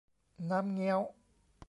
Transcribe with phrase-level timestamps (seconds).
[0.49, 0.99] น้ำเงี้ยว